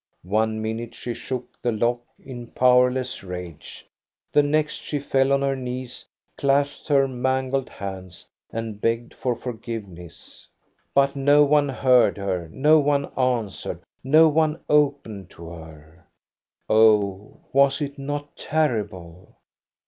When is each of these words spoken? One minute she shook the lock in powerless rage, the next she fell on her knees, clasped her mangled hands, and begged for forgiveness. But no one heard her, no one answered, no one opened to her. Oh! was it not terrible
One 0.23 0.63
minute 0.63 0.95
she 0.95 1.13
shook 1.13 1.47
the 1.61 1.71
lock 1.71 1.99
in 2.17 2.47
powerless 2.47 3.23
rage, 3.23 3.85
the 4.33 4.41
next 4.41 4.77
she 4.77 4.97
fell 4.97 5.31
on 5.31 5.43
her 5.43 5.55
knees, 5.55 6.07
clasped 6.39 6.87
her 6.87 7.07
mangled 7.07 7.69
hands, 7.69 8.27
and 8.51 8.81
begged 8.81 9.13
for 9.13 9.35
forgiveness. 9.35 10.47
But 10.95 11.15
no 11.15 11.43
one 11.43 11.69
heard 11.69 12.17
her, 12.17 12.49
no 12.51 12.79
one 12.79 13.11
answered, 13.15 13.83
no 14.03 14.27
one 14.27 14.59
opened 14.67 15.29
to 15.37 15.51
her. 15.51 16.07
Oh! 16.67 17.37
was 17.53 17.79
it 17.79 17.99
not 17.99 18.35
terrible 18.35 19.37